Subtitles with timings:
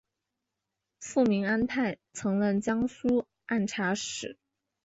[0.99, 4.35] 父明安泰曾任江苏按察使。